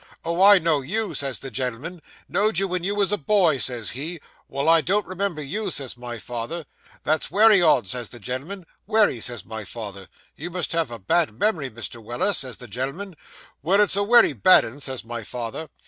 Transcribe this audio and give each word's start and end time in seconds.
"Oh, 0.25 0.41
I 0.41 0.57
know 0.57 0.81
you," 0.81 1.13
says 1.13 1.37
the 1.37 1.51
gen'l'm'n: 1.51 2.01
"know'd 2.27 2.57
you 2.57 2.67
when 2.67 2.83
you 2.83 2.95
was 2.95 3.11
a 3.11 3.19
boy," 3.19 3.59
says 3.59 3.91
he. 3.91 4.19
"Well, 4.47 4.67
I 4.67 4.81
don't 4.81 5.05
remember 5.05 5.43
you," 5.43 5.69
says 5.69 5.95
my 5.95 6.17
father. 6.17 6.65
"That's 7.03 7.29
wery 7.29 7.61
odd," 7.61 7.87
says 7.87 8.09
the 8.09 8.19
gen'l'm'n." 8.19 8.65
"Wery," 8.87 9.19
says 9.21 9.45
my 9.45 9.63
father. 9.63 10.07
"You 10.35 10.49
must 10.49 10.71
have 10.71 10.89
a 10.89 10.97
bad 10.97 11.37
mem'ry, 11.39 11.69
Mr. 11.69 12.03
Weller," 12.03 12.33
says 12.33 12.57
the 12.57 12.67
gen'l'm'n. 12.67 13.13
"Well, 13.61 13.79
it 13.79 13.91
is 13.91 13.95
a 13.95 14.01
wery 14.01 14.33
bad 14.33 14.65
'un," 14.65 14.79
says 14.79 15.05
my 15.05 15.23
father. 15.23 15.69